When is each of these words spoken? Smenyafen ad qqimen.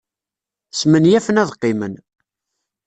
Smenyafen 0.79 1.41
ad 1.41 1.49
qqimen. 1.53 1.93